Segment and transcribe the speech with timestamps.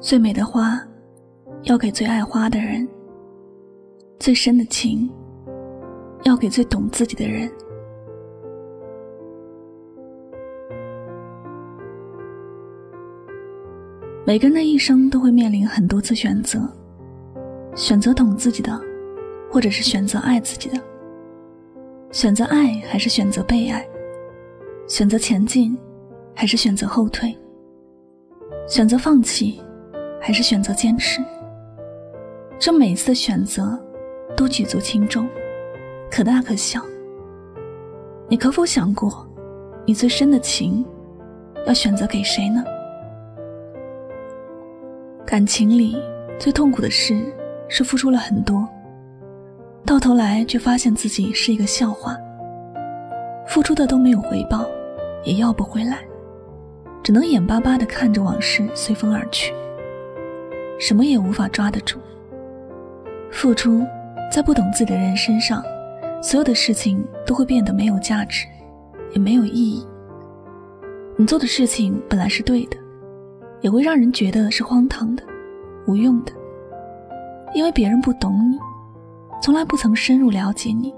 [0.00, 0.80] 最美的花，
[1.64, 2.86] 要给最爱花的人；
[4.20, 5.10] 最深的情，
[6.22, 7.50] 要给最懂自己的人。
[14.24, 16.60] 每个人的一生都会面临很多次选择，
[17.74, 18.80] 选择懂自己的，
[19.50, 20.78] 或者是选择爱自己的；
[22.12, 23.82] 选择爱还是选择被爱；
[24.86, 25.76] 选择前进
[26.34, 27.34] 还是选择后退；
[28.68, 29.60] 选择放弃
[30.20, 31.22] 还是选择坚持。
[32.58, 33.78] 这每次的选择
[34.36, 35.28] 都举足轻重，
[36.10, 36.80] 可大可小。
[38.28, 39.26] 你可否想过，
[39.86, 40.84] 你最深的情
[41.66, 42.64] 要选择给谁呢？
[45.24, 45.96] 感情里
[46.38, 47.22] 最痛苦的事
[47.68, 48.66] 是付出了很多，
[49.84, 52.16] 到头来却发现自己是一个笑话。
[53.46, 54.66] 付出的都没有回报，
[55.24, 55.98] 也要不回来，
[57.02, 59.54] 只能眼巴巴地看着往事随风而去，
[60.78, 61.98] 什么也无法抓得住。
[63.30, 63.86] 付出
[64.32, 65.62] 在不懂自己的人身上，
[66.22, 68.46] 所有的事情都会变得没有价值，
[69.12, 69.86] 也没有意义。
[71.16, 72.76] 你做的事情本来是对的。
[73.60, 75.22] 也会让人觉得是荒唐的、
[75.88, 76.30] 无用的，
[77.52, 78.56] 因为别人不懂你，
[79.42, 80.94] 从来不曾深入了解你，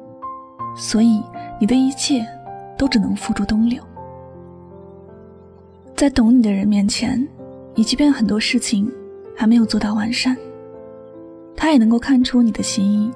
[0.76, 1.22] 所以
[1.58, 2.22] 你的一切
[2.76, 3.82] 都只能付诸东流。
[5.96, 7.26] 在懂你的人面前，
[7.74, 8.92] 你即便很多事情
[9.40, 10.36] 还没有做到完善，
[11.56, 13.10] 他也能够看出你的心意，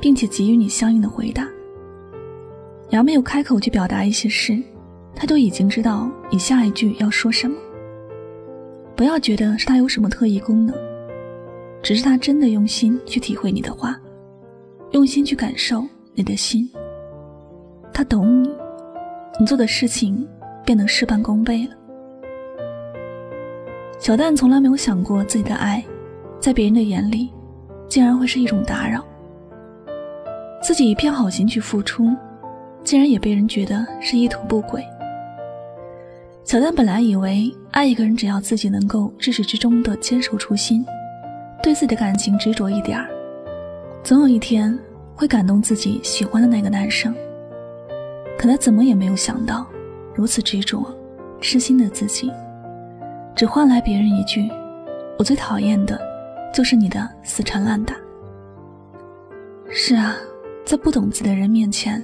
[0.00, 1.48] 并且给予你相应的回答。
[2.88, 4.60] 你还没有开口去表达一些事，
[5.14, 7.56] 他就已经知道你下一句要说什么。
[8.96, 10.74] 不要觉得是他有什么特异功能，
[11.80, 13.96] 只是他真的用心去体会你的话，
[14.90, 16.68] 用心去感受你的心。
[17.94, 18.50] 他懂你，
[19.38, 20.26] 你做的事情
[20.64, 21.74] 便能事半功倍了。
[24.02, 25.80] 小蛋从来没有想过自己的爱，
[26.40, 27.30] 在别人的眼里，
[27.86, 29.00] 竟然会是一种打扰。
[30.60, 32.10] 自己一片好心去付出，
[32.82, 34.84] 竟然也被人觉得是意图不轨。
[36.42, 40.84] 小丹本来以为爱一个人，只要自己能够至始至终的坚守初心，
[41.62, 43.08] 对自己的感情执着一点儿，
[44.02, 44.76] 总有一天
[45.14, 47.14] 会感动自己喜欢的那个男生。
[48.36, 49.64] 可他怎么也没有想到，
[50.12, 50.84] 如此执着、
[51.40, 52.32] 痴心的自己，
[53.34, 54.50] 只换来别人一句
[55.18, 56.00] ：“我最讨厌的，
[56.52, 57.94] 就是你的死缠烂打。”
[59.70, 60.14] 是啊，
[60.64, 62.02] 在不懂自的人面前，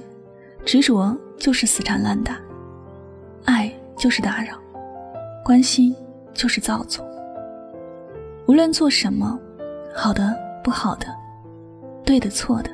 [0.65, 2.37] 执着就是死缠烂打，
[3.45, 3.71] 爱。
[3.99, 4.53] 就是打扰，
[5.43, 5.93] 关心
[6.33, 7.05] 就是造作。
[8.47, 9.37] 无论做什么，
[9.93, 11.07] 好的不好的，
[12.05, 12.71] 对的错的，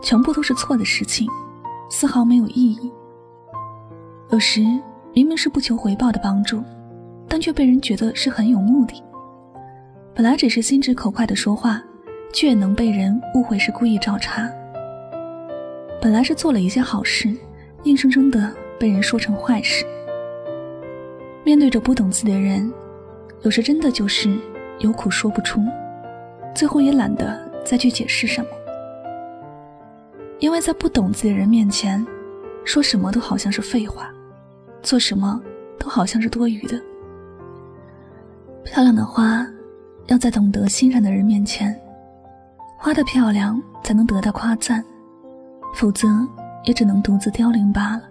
[0.00, 1.28] 全部都是错的事情，
[1.90, 2.90] 丝毫没有意义。
[4.30, 4.62] 有时
[5.12, 6.64] 明明是不求回报的帮助，
[7.30, 9.00] 但却被人觉得是很有目的。
[10.12, 11.80] 本来只是心直口快的说话，
[12.32, 14.50] 却能被人误会是故意找茬。
[16.02, 17.32] 本来是做了一件好事，
[17.84, 19.86] 硬生生的被人说成坏事。
[21.44, 22.70] 面对着不懂自己的人，
[23.42, 24.36] 有时真的就是
[24.80, 25.62] 有苦说不出，
[26.52, 28.48] 最后也懒得再去解释什么。
[30.40, 32.04] 因为在不懂自己的人面前，
[32.64, 34.10] 说什么都好像是废话，
[34.82, 35.40] 做什么
[35.78, 36.80] 都好像是多余的。
[38.72, 39.44] 漂亮的花，
[40.06, 41.76] 要在懂得欣赏的人面前，
[42.78, 44.84] 花的漂亮才能得到夸赞，
[45.74, 46.06] 否则
[46.62, 48.02] 也只能独自凋零罢了。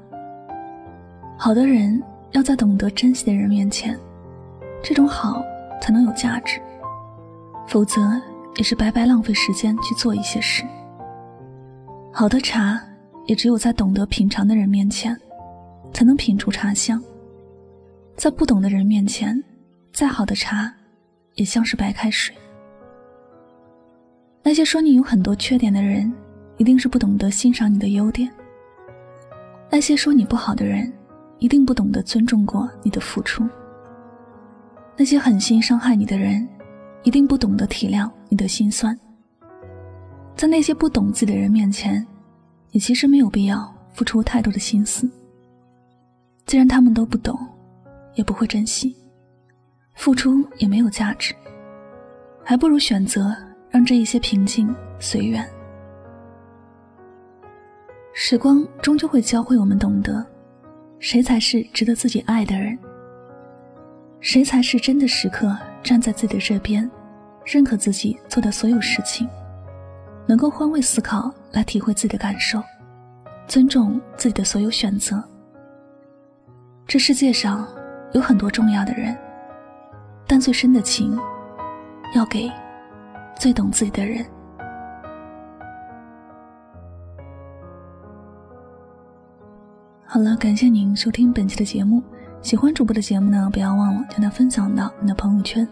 [1.38, 2.02] 好的人。
[2.34, 3.98] 要在懂得珍惜的人面前，
[4.84, 5.42] 这种好
[5.82, 6.62] 才能有价值，
[7.68, 8.22] 否则
[8.56, 10.64] 也是白白浪费时间去做一些事。
[12.14, 12.80] 好的茶
[13.26, 15.20] 也只有在懂得品尝的人面前，
[15.92, 17.02] 才能品出茶香。
[18.16, 19.44] 在不懂的人面前，
[20.00, 20.74] 再好的茶
[21.34, 22.34] 也像是白开水。
[24.42, 26.10] 那些说你有很多缺点的人，
[26.56, 28.32] 一定是不懂得欣赏你的优点。
[29.70, 30.90] 那些说你不好的人。
[31.40, 33.48] 一定不懂得尊重过你的付出。
[34.98, 36.46] 那些狠心伤害你的人，
[37.04, 38.98] 一定不懂得体谅你的心酸。
[40.36, 42.06] 在那些不懂自己的人面前，
[42.72, 45.10] 你其实没有必要付出太多的心思。
[46.46, 47.40] 既然他们都不懂，
[48.16, 48.94] 也不会珍惜，
[50.00, 51.36] 付出也没有价值，
[52.42, 53.36] 还不如选择
[53.70, 55.46] 让这一些平静随缘。
[58.14, 60.26] 时光终究会教会我们懂得。
[61.00, 62.80] 谁才是值得自己爱的人？
[64.22, 65.54] 谁才是真的时刻
[65.84, 66.90] 站在自己的这边，
[67.44, 69.28] 认可自己做的所有事情，
[70.26, 72.64] 能够换位思考来体会自己的感受，
[73.48, 75.22] 尊重自己的所有选择？
[76.88, 77.68] 这世界上
[78.14, 79.14] 有很多重要的人，
[80.32, 81.18] 但最深的情
[82.14, 82.52] 要给
[83.36, 84.24] 最懂自己的人。
[90.06, 92.04] 好了，感谢您收听本期的节目。
[92.44, 95.68] 喜欢主播的节目呢，不要忘了将它分享到你的朋友圈。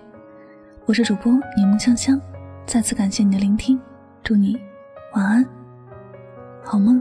[0.85, 2.19] 我是主播柠檬香香，
[2.65, 3.79] 再次感谢你的聆听，
[4.23, 4.59] 祝你
[5.13, 5.45] 晚安，
[6.63, 6.99] 好梦。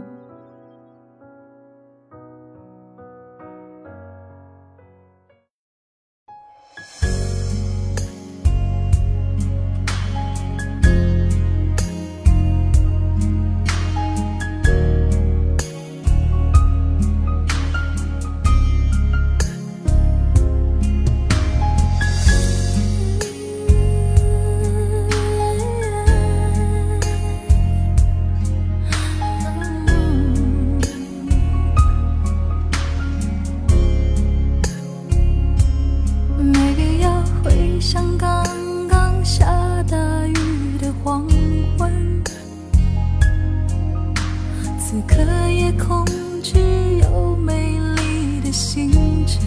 [45.67, 46.05] 夜空
[46.45, 46.61] 只
[47.03, 48.89] 有美丽的星
[49.27, 49.41] 辰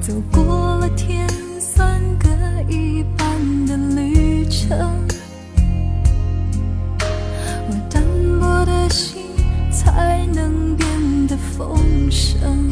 [0.00, 1.26] 走过了甜
[1.60, 2.28] 酸各
[2.70, 4.78] 一半的旅程，
[7.00, 8.00] 我单
[8.38, 9.24] 薄的心
[9.72, 11.76] 才能变得丰
[12.08, 12.70] 盛。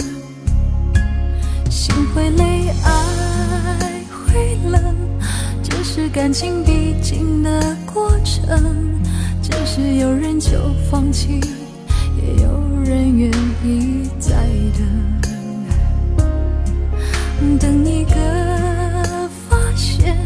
[1.69, 4.95] 心会累，爱会冷，
[5.65, 9.03] 这是感情必经的过程。
[9.45, 10.53] 只是有人就
[10.91, 11.39] 放弃，
[12.17, 12.49] 也有
[12.83, 13.31] 人愿
[13.63, 14.33] 意再
[14.79, 14.79] 等。
[17.59, 20.17] 等一个发现，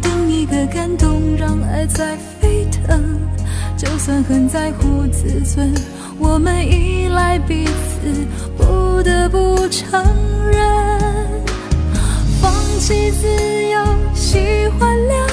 [0.00, 3.18] 等一个感动，让爱在沸腾。
[3.76, 5.74] 就算很在乎自尊，
[6.16, 8.24] 我们依赖彼此，
[8.56, 10.00] 不得不承
[10.52, 11.42] 认，
[12.40, 13.26] 放弃自
[13.68, 13.84] 由，
[14.14, 15.28] 喜欢两，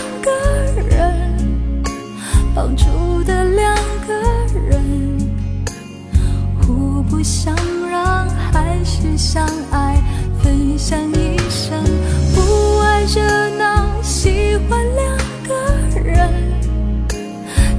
[2.53, 2.85] 绑住
[3.23, 3.75] 的两
[4.05, 4.13] 个
[4.69, 5.17] 人，
[6.61, 7.55] 互不相
[7.89, 10.01] 让，还是相爱。
[10.43, 11.83] 分享一生，
[12.33, 13.21] 不爱热
[13.57, 15.17] 闹，喜欢两
[15.47, 16.29] 个人，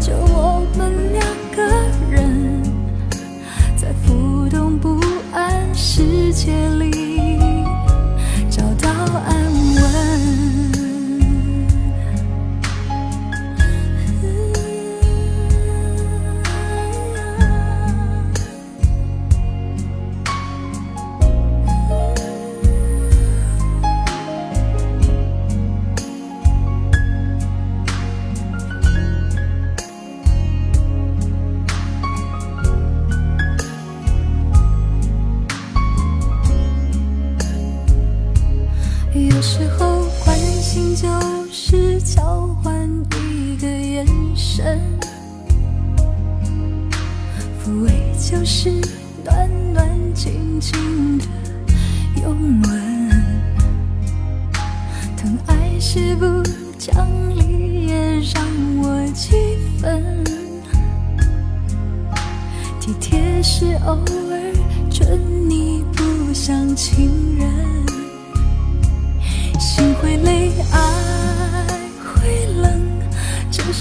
[0.00, 1.62] 就我们两个
[2.08, 2.62] 人，
[3.76, 5.00] 在浮动不
[5.32, 6.81] 安世界里
[39.54, 41.06] 时候关心就
[41.52, 42.88] 是交换
[43.18, 44.80] 一个眼神，
[47.62, 48.70] 抚慰就是
[49.22, 51.26] 暖暖静静的
[52.22, 53.10] 拥吻，
[55.18, 56.42] 疼爱是不
[56.78, 57.06] 讲
[57.36, 58.42] 理也让
[58.80, 60.24] 我几分，
[62.80, 63.98] 体贴是偶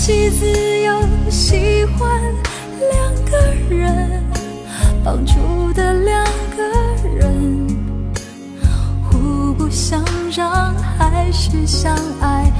[0.00, 0.46] 起自
[0.80, 0.98] 由，
[1.30, 2.18] 喜欢
[2.90, 3.38] 两个
[3.68, 4.24] 人，
[5.04, 5.34] 绑住
[5.74, 6.24] 的两
[6.56, 6.64] 个
[7.18, 7.68] 人，
[9.04, 10.02] 互不相
[10.34, 12.50] 让，还是相爱，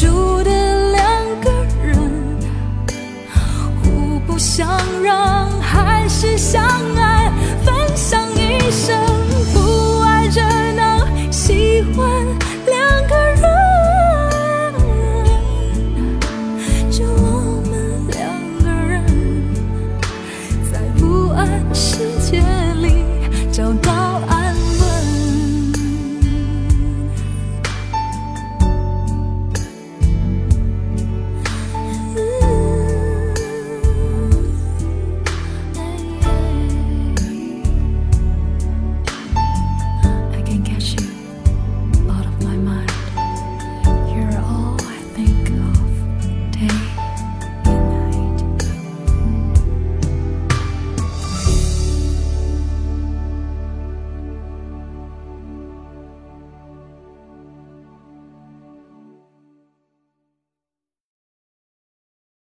[0.00, 1.50] 住的两个
[1.84, 2.10] 人
[3.82, 4.66] 互不相
[5.02, 6.64] 让还是相
[6.96, 7.30] 爱
[7.66, 9.09] 分享一生。